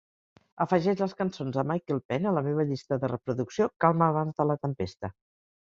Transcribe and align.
afegeix 0.63 1.03
les 1.03 1.13
cançons 1.19 1.59
de 1.59 1.65
Michael 1.73 2.01
Penn 2.07 2.27
a 2.31 2.33
la 2.39 2.45
meva 2.49 2.67
llista 2.73 3.01
de 3.05 3.13
reproducció 3.15 3.73
Calma 3.87 4.11
abans 4.15 4.43
de 4.43 4.53
la 4.53 4.63
tempesta 4.67 5.17